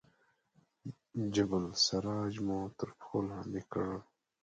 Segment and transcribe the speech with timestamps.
[1.33, 3.85] جبل السراج مو تر پښو لاندې کړ.